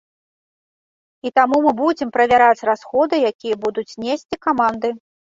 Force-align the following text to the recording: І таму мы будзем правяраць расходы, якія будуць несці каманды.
І 1.29 1.31
таму 1.39 1.59
мы 1.65 1.73
будзем 1.81 2.09
правяраць 2.15 2.65
расходы, 2.71 3.15
якія 3.31 3.55
будуць 3.67 3.97
несці 4.07 4.35
каманды. 4.49 4.89